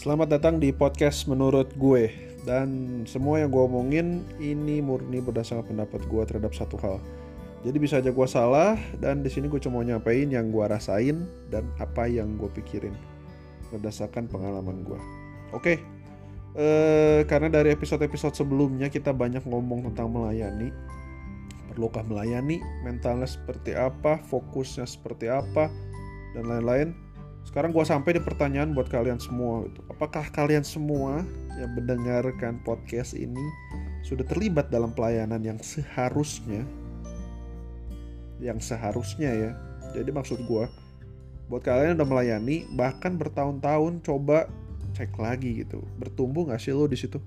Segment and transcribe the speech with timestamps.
[0.00, 2.08] Selamat datang di podcast menurut gue.
[2.48, 6.96] Dan semua yang gue omongin ini murni berdasarkan pendapat gue terhadap satu hal.
[7.68, 11.68] Jadi bisa aja gue salah dan di sini gue cuma nyampein yang gue rasain dan
[11.76, 12.96] apa yang gue pikirin
[13.68, 14.96] Berdasarkan pengalaman gue
[15.52, 15.84] Oke,
[16.56, 20.72] eh, karena dari episode-episode sebelumnya kita banyak ngomong tentang melayani.
[21.68, 22.56] Perlukah melayani,
[22.88, 25.68] mentalnya seperti apa, fokusnya seperti apa,
[26.32, 27.09] dan lain-lain
[27.48, 29.66] sekarang gue sampai di pertanyaan buat kalian semua.
[29.66, 29.80] Gitu.
[29.90, 31.24] Apakah kalian semua
[31.56, 33.42] yang mendengarkan podcast ini
[34.06, 36.62] sudah terlibat dalam pelayanan yang seharusnya?
[38.38, 39.50] Yang seharusnya ya.
[39.96, 40.64] Jadi maksud gue,
[41.50, 44.46] buat kalian yang udah melayani, bahkan bertahun-tahun coba
[44.94, 45.82] cek lagi gitu.
[45.98, 47.18] Bertumbuh gak sih lo di situ?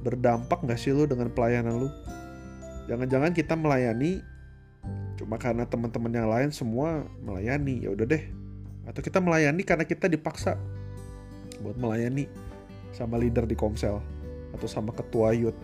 [0.00, 1.88] Berdampak gak sih lo dengan pelayanan lo?
[2.88, 4.24] Jangan-jangan kita melayani
[5.20, 7.84] cuma karena teman-teman yang lain semua melayani.
[7.84, 8.24] Ya udah deh,
[8.90, 10.58] atau kita melayani karena kita dipaksa
[11.62, 12.26] buat melayani
[12.90, 14.02] sama leader di Komsel
[14.50, 15.54] atau sama ketua youth.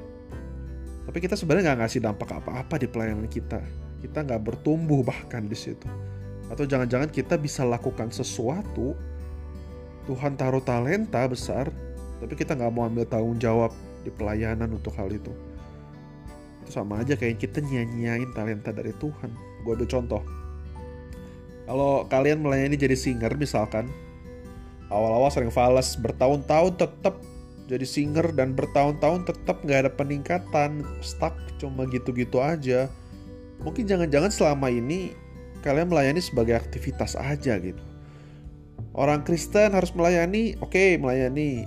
[1.11, 3.59] Tapi kita sebenarnya nggak ngasih dampak apa-apa di pelayanan kita.
[3.99, 5.91] Kita nggak bertumbuh bahkan di situ.
[6.47, 8.95] Atau jangan-jangan kita bisa lakukan sesuatu
[10.07, 11.67] Tuhan taruh talenta besar
[12.23, 13.75] tapi kita nggak mau ambil tanggung jawab
[14.07, 15.35] di pelayanan untuk hal itu.
[16.63, 19.35] Itu sama aja kayak kita nyanyain talenta dari Tuhan.
[19.67, 20.23] Gue ambil contoh
[21.67, 23.91] kalau kalian melayani jadi singer misalkan,
[24.89, 27.19] awal-awal sering fals, bertahun-tahun tetap
[27.67, 32.87] jadi singer dan bertahun-tahun tetap nggak ada peningkatan, stuck cuma gitu-gitu aja.
[33.67, 35.11] Mungkin jangan-jangan selama ini
[35.67, 37.83] kalian melayani sebagai aktivitas aja gitu.
[38.95, 41.67] Orang Kristen harus melayani, oke okay, melayani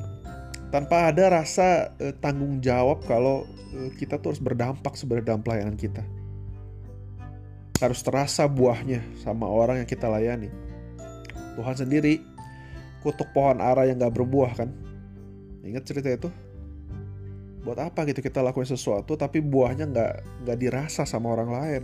[0.72, 3.44] tanpa ada rasa eh, tanggung jawab kalau
[3.76, 6.02] eh, kita tuh harus berdampak sebenarnya dalam pelayanan kita
[7.80, 10.52] harus terasa buahnya sama orang yang kita layani.
[11.56, 12.20] Tuhan sendiri
[13.00, 14.70] kutuk pohon ara yang gak berbuah kan.
[15.64, 16.30] Ingat cerita itu?
[17.64, 20.14] Buat apa gitu kita lakuin sesuatu tapi buahnya gak,
[20.48, 21.84] nggak dirasa sama orang lain.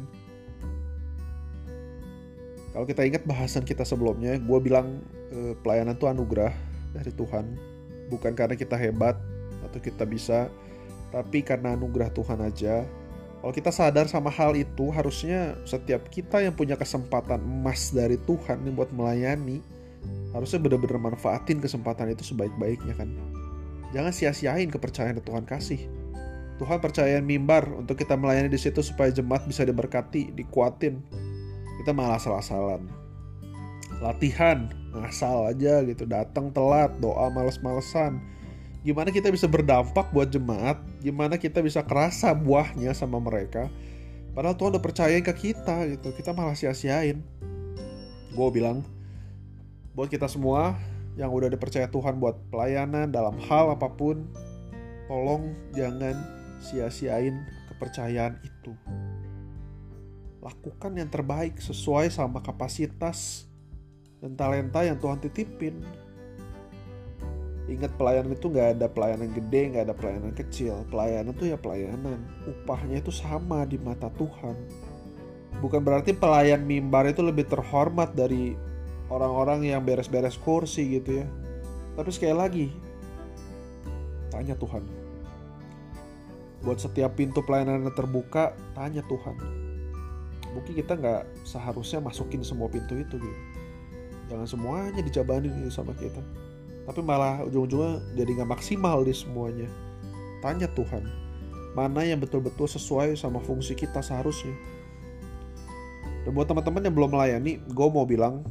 [2.76, 5.00] Kalau kita ingat bahasan kita sebelumnya, gue bilang
[5.32, 6.52] eh, pelayanan itu anugerah
[6.92, 7.56] dari Tuhan.
[8.12, 9.16] Bukan karena kita hebat
[9.64, 10.52] atau kita bisa,
[11.16, 12.84] tapi karena anugerah Tuhan aja
[13.46, 18.66] kalau kita sadar sama hal itu, harusnya setiap kita yang punya kesempatan emas dari Tuhan
[18.66, 19.62] nih buat melayani,
[20.34, 23.06] harusnya benar-benar manfaatin kesempatan itu sebaik-baiknya kan.
[23.94, 25.78] Jangan sia-siain kepercayaan yang Tuhan kasih.
[26.58, 31.06] Tuhan percayain mimbar untuk kita melayani di situ supaya jemaat bisa diberkati, dikuatin.
[31.86, 32.90] Kita malah salah-salan.
[34.02, 38.18] Latihan, ngasal aja gitu, datang telat, doa males-malesan
[38.86, 43.66] gimana kita bisa berdampak buat jemaat, gimana kita bisa kerasa buahnya sama mereka.
[44.38, 47.26] Padahal Tuhan udah percayain ke kita gitu, kita malah sia-siain.
[48.38, 48.86] Gue bilang,
[49.98, 50.78] buat kita semua
[51.18, 54.30] yang udah dipercaya Tuhan buat pelayanan dalam hal apa pun,
[55.10, 56.14] tolong jangan
[56.62, 57.42] sia-siain
[57.74, 58.78] kepercayaan itu.
[60.46, 63.50] Lakukan yang terbaik sesuai sama kapasitas
[64.22, 66.05] dan talenta yang Tuhan titipin
[67.66, 70.86] Ingat pelayanan itu nggak ada pelayanan gede, nggak ada pelayanan kecil.
[70.94, 72.22] Pelayanan itu ya pelayanan.
[72.46, 74.54] Upahnya itu sama di mata Tuhan.
[75.66, 78.54] Bukan berarti pelayan mimbar itu lebih terhormat dari
[79.10, 81.28] orang-orang yang beres-beres kursi gitu ya.
[81.98, 82.66] Tapi sekali lagi,
[84.30, 84.86] tanya Tuhan.
[86.62, 89.42] Buat setiap pintu pelayanan yang terbuka, tanya Tuhan.
[90.54, 93.42] Mungkin kita nggak seharusnya masukin semua pintu itu gitu.
[94.30, 96.22] Jangan semuanya dijabanin sama kita
[96.86, 99.70] tapi malah ujung-ujungnya jadi nggak maksimal di semuanya.
[100.40, 101.26] Tanya Tuhan
[101.76, 104.56] mana yang betul-betul sesuai sama fungsi kita seharusnya?
[106.24, 108.48] Dan buat teman-teman yang belum melayani gue mau bilang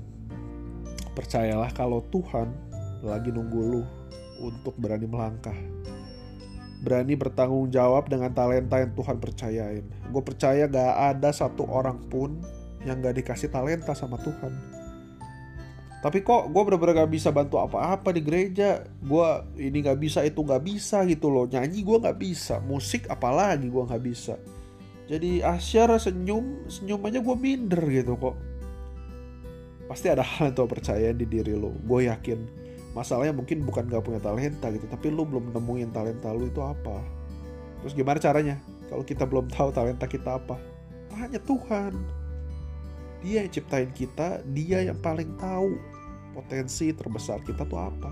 [1.17, 2.53] percayalah kalau Tuhan
[3.01, 3.83] lagi nunggu lu
[4.45, 5.57] untuk berani melangkah.
[6.85, 9.85] Berani bertanggung jawab dengan talenta yang Tuhan percayain.
[10.13, 12.45] Gue percaya gak ada satu orang pun
[12.85, 14.74] yang gak dikasih talenta sama Tuhan
[16.05, 18.85] tapi kok gue bener-bener gak bisa bantu apa-apa di gereja.
[19.01, 19.25] Gue
[19.57, 21.49] ini gak bisa itu gak bisa gitu loh.
[21.49, 24.37] Nyanyi gue gak bisa musik apalagi gue gak bisa.
[25.09, 28.37] Jadi asyar senyum senyum aja gue minder gitu kok.
[29.89, 34.05] Pasti ada hal yang tuh percaya di diri lo gue yakin masalahnya mungkin bukan gak
[34.05, 37.01] punya talenta gitu tapi lo belum nemuin talenta lo itu apa.
[37.81, 38.61] Terus gimana caranya?
[38.93, 40.61] Kalau kita belum tahu talenta kita apa
[41.09, 41.97] tanya Tuhan.
[43.25, 45.94] Dia yang ciptain kita dia yang paling tahu
[46.35, 48.11] potensi terbesar kita tuh apa.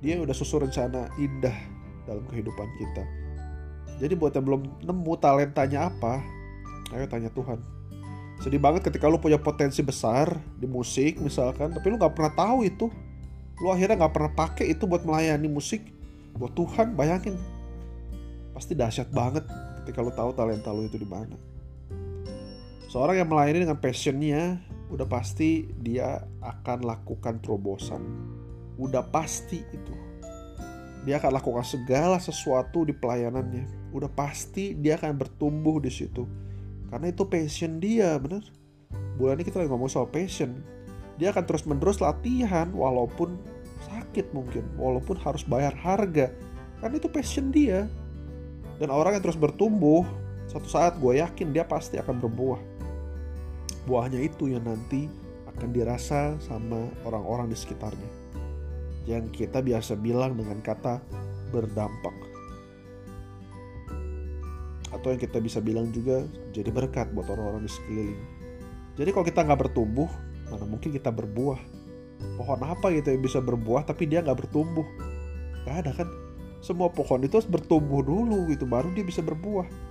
[0.00, 1.54] Dia udah susun rencana indah
[2.08, 3.04] dalam kehidupan kita.
[4.00, 6.24] Jadi buat yang belum nemu talentanya apa,
[6.96, 7.60] ayo tanya Tuhan.
[8.40, 12.64] Sedih banget ketika lu punya potensi besar di musik misalkan, tapi lu gak pernah tahu
[12.64, 12.88] itu.
[13.56, 15.80] lu akhirnya nggak pernah pakai itu buat melayani musik
[16.36, 17.34] buat Tuhan bayangin
[18.52, 19.44] pasti dahsyat banget
[19.82, 21.36] ketika lu tahu talenta lu itu di mana
[22.92, 28.02] seorang yang melayani dengan passionnya udah pasti dia akan lakukan terobosan.
[28.78, 29.94] Udah pasti itu.
[31.06, 33.90] Dia akan lakukan segala sesuatu di pelayanannya.
[33.94, 36.26] Udah pasti dia akan bertumbuh di situ.
[36.90, 38.42] Karena itu passion dia bener.
[39.18, 40.62] Bulan ini kita lagi ngomong soal passion.
[41.16, 43.38] Dia akan terus menerus latihan walaupun
[43.86, 44.66] sakit mungkin.
[44.78, 46.30] Walaupun harus bayar harga.
[46.78, 47.88] Karena itu passion dia.
[48.76, 50.04] Dan orang yang terus bertumbuh
[50.46, 52.75] satu saat gue yakin dia pasti akan berbuah
[53.86, 55.06] buahnya itu yang nanti
[55.54, 58.10] akan dirasa sama orang-orang di sekitarnya.
[59.06, 61.00] Yang kita biasa bilang dengan kata
[61.54, 62.12] berdampak.
[64.90, 68.22] Atau yang kita bisa bilang juga jadi berkat buat orang-orang di sekeliling.
[68.98, 70.10] Jadi kalau kita nggak bertumbuh
[70.50, 71.58] mana mungkin kita berbuah?
[72.38, 74.86] Pohon apa gitu yang bisa berbuah tapi dia nggak bertumbuh?
[75.62, 76.08] Nggak ada kan?
[76.58, 79.85] Semua pohon itu harus bertumbuh dulu gitu baru dia bisa berbuah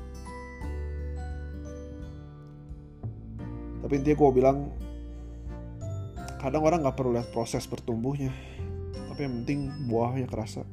[3.85, 4.73] tapi intinya gue bilang
[6.41, 8.33] kadang orang nggak perlu lihat proses bertumbuhnya.
[9.13, 10.65] Tapi yang penting buahnya kerasa.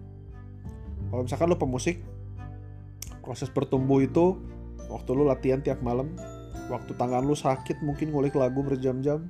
[1.13, 2.01] Kalau misalkan lo pemusik
[3.21, 4.41] proses bertumbuh itu
[4.89, 6.09] waktu lo latihan tiap malam
[6.73, 9.29] waktu tangan lu sakit mungkin ngulik lagu berjam-jam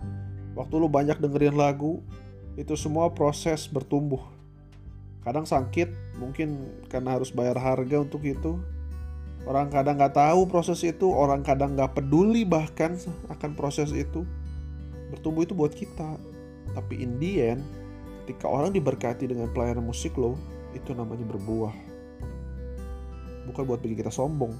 [0.54, 2.06] waktu lu banyak dengerin lagu
[2.54, 4.22] itu semua proses bertumbuh.
[5.26, 5.90] Kadang sakit
[6.22, 8.62] mungkin karena harus bayar harga untuk itu
[9.48, 12.94] orang kadang nggak tahu proses itu orang kadang nggak peduli bahkan
[13.30, 14.22] akan proses itu
[15.10, 16.16] bertumbuh itu buat kita
[16.72, 17.62] tapi in the end
[18.24, 20.38] ketika orang diberkati dengan pelayanan musik lo
[20.72, 21.74] itu namanya berbuah
[23.50, 24.54] bukan buat bikin kita sombong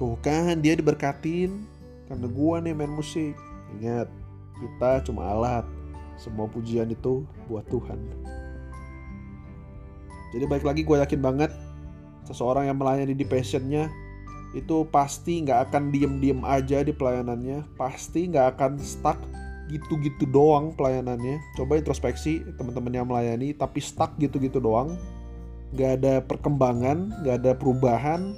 [0.00, 1.60] Tuh kan dia diberkatin
[2.08, 3.36] karena gua nih main musik.
[3.76, 4.08] Ingat,
[4.56, 5.68] kita cuma alat.
[6.16, 8.00] Semua pujian itu buat Tuhan.
[10.32, 11.52] Jadi baik lagi gue yakin banget
[12.32, 13.90] seseorang yang melayani di passionnya
[14.50, 19.18] itu pasti nggak akan diem-diem aja di pelayanannya, pasti nggak akan stuck
[19.70, 21.38] gitu-gitu doang pelayanannya.
[21.54, 24.98] Coba introspeksi teman-teman yang melayani tapi stuck gitu-gitu doang,
[25.74, 28.34] nggak ada perkembangan, nggak ada perubahan,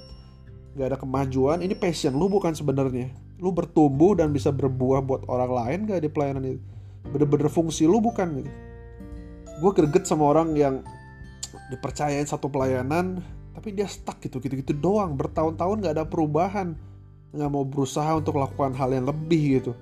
[0.77, 1.65] nggak ada kemajuan.
[1.65, 3.09] Ini passion lu bukan sebenarnya.
[3.41, 6.63] Lu bertumbuh dan bisa berbuah buat orang lain gak di pelayanan itu?
[7.11, 8.51] Bener-bener fungsi lu bukan gitu.
[9.59, 10.87] Gue greget sama orang yang
[11.75, 13.19] dipercayain satu pelayanan
[13.63, 15.15] tapi dia stuck gitu gitu gitu doang.
[15.15, 16.75] Bertahun-tahun nggak ada perubahan.
[17.31, 19.79] Nggak mau berusaha untuk melakukan hal yang lebih gitu.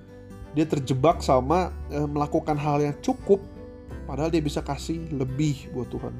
[0.53, 3.41] Dia terjebak sama e, melakukan hal yang cukup
[4.05, 6.13] padahal dia bisa kasih lebih buat Tuhan.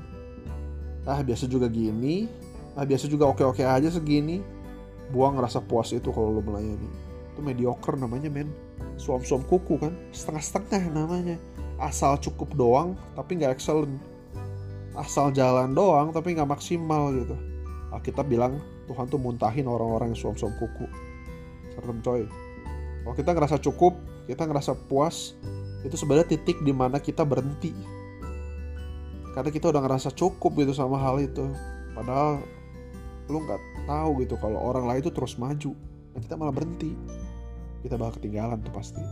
[1.06, 2.26] Ah biasa juga gini.
[2.74, 4.42] Ah biasa juga oke-oke aja segini.
[5.14, 6.90] Buang rasa puas itu kalau lo melayani.
[7.38, 8.50] Itu mediocre namanya men.
[8.98, 9.94] Suam-suam kuku kan?
[10.10, 11.38] Setengah-setengah namanya.
[11.78, 14.02] Asal cukup doang tapi nggak excellent.
[14.98, 17.51] Asal jalan doang tapi nggak maksimal gitu
[18.00, 18.56] kita bilang
[18.88, 20.88] Tuhan tuh muntahin orang-orang yang suam-suam kuku.
[21.76, 22.24] Serem coy.
[23.04, 24.00] Kalau kita ngerasa cukup
[24.32, 25.36] kita ngerasa puas
[25.82, 27.76] itu sebenarnya titik di mana kita berhenti.
[29.36, 31.52] Karena kita udah ngerasa cukup gitu sama hal itu.
[31.92, 32.40] Padahal
[33.28, 35.72] lu nggak tahu gitu kalau orang lain itu terus maju
[36.16, 36.96] dan kita malah berhenti.
[37.82, 39.04] Kita bakal ketinggalan tuh pasti.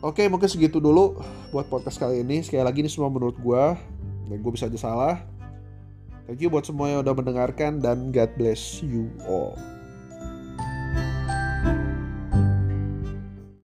[0.00, 1.18] Oke mungkin segitu dulu
[1.52, 2.40] buat podcast kali ini.
[2.42, 3.64] Sekali lagi ini semua menurut gue
[4.26, 5.35] Dan gue bisa aja salah
[6.26, 9.54] Thank you buat semua yang udah mendengarkan Dan God bless you all